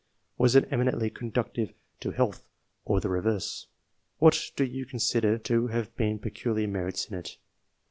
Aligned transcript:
Was 0.35 0.55
it 0.55 0.67
eminently 0.71 1.11
conducive 1.11 1.73
to 1.99 2.09
health 2.09 2.47
or 2.85 2.99
the 2.99 3.07
reverse? 3.09 3.67
What 4.17 4.49
do 4.55 4.63
you 4.65 4.83
consider 4.83 5.37
to 5.37 5.67
have 5.67 5.95
been 5.95 6.17
peculiar 6.17 6.67
merits 6.67 7.05
in 7.05 7.19
it 7.19 7.37